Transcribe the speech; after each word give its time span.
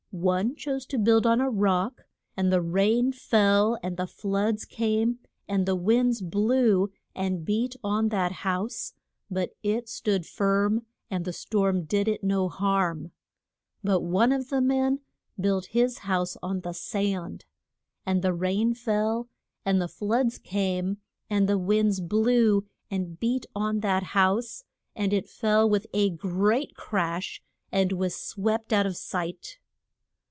One 0.13 0.57
chose 0.57 0.85
to 0.87 0.97
build 0.99 1.25
on 1.25 1.39
a 1.39 1.49
rock. 1.49 2.01
And 2.35 2.51
the 2.51 2.59
rain 2.61 3.13
fell, 3.13 3.79
and 3.81 3.95
the 3.95 4.05
floods 4.05 4.65
came, 4.65 5.19
and 5.47 5.65
the 5.65 5.77
winds 5.77 6.21
blew 6.21 6.91
and 7.15 7.45
beat 7.45 7.77
on 7.81 8.09
that 8.09 8.33
house, 8.43 8.93
but 9.31 9.55
it 9.63 9.87
stood 9.87 10.25
firm 10.25 10.85
and 11.09 11.23
the 11.23 11.31
storm 11.31 11.83
did 11.83 12.09
it 12.09 12.25
no 12.25 12.49
harm. 12.49 13.11
But 13.85 14.01
one 14.01 14.33
of 14.33 14.49
the 14.49 14.59
men 14.59 14.99
built 15.39 15.67
his 15.67 15.99
house 15.99 16.35
on 16.43 16.59
the 16.59 16.73
sand. 16.73 17.45
And 18.05 18.21
the 18.21 18.33
rain 18.33 18.73
fell, 18.73 19.29
and 19.65 19.81
the 19.81 19.87
floods 19.87 20.37
came, 20.37 20.97
and 21.29 21.47
the 21.47 21.57
winds 21.57 22.01
blew 22.01 22.67
and 22.91 23.17
beat 23.17 23.45
on 23.55 23.79
that 23.79 24.03
house, 24.03 24.65
and 24.93 25.13
it 25.13 25.29
fell 25.29 25.69
with 25.69 25.87
a 25.93 26.09
great 26.09 26.75
crash, 26.75 27.41
and 27.71 27.93
was 27.93 28.13
swept 28.13 28.73
out 28.73 28.85
of 28.85 28.97
sight. 28.97 29.57